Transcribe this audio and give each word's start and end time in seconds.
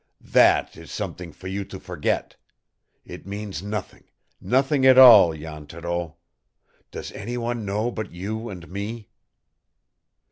"That 0.33 0.75
is 0.77 0.91
something 0.91 1.31
for 1.31 1.47
you 1.47 1.63
to 1.65 1.79
forget. 1.79 2.35
It 3.05 3.27
means 3.27 3.61
nothing 3.61 4.05
nothing 4.41 4.83
at 4.83 4.97
all, 4.97 5.31
Jan 5.37 5.67
Thoreau! 5.67 6.15
Does 6.89 7.11
any 7.11 7.37
one 7.37 7.65
know 7.65 7.91
but 7.91 8.11
you 8.11 8.49
and 8.49 8.67
me?" 8.67 9.09